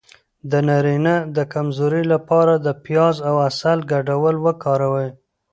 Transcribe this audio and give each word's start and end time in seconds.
د 0.51 0.53
نارینه 0.67 1.15
د 1.35 1.37
کمزوری 1.53 2.03
لپاره 2.13 2.53
د 2.65 2.67
پیاز 2.83 3.15
او 3.29 3.35
عسل 3.47 3.79
ګډول 3.93 4.35
وکاروئ 4.45 5.09